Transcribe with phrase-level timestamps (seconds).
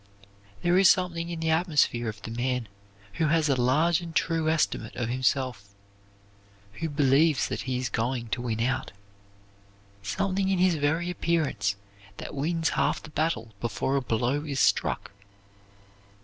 [0.63, 2.67] There is something in the atmosphere of the man
[3.21, 5.75] who has a large and true estimate of himself,
[6.79, 8.93] who believes that he is going to win out;
[10.01, 11.75] something in his very appearance
[12.17, 15.11] that wins half the battle before a blow is struck.